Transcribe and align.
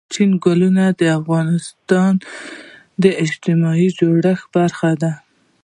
چنګلونه 0.13 0.83
د 0.99 1.01
افغانستان 1.19 2.13
د 3.03 3.05
اجتماعي 3.23 3.87
جوړښت 3.99 4.45
برخه 4.57 4.91
ده. 5.01 5.11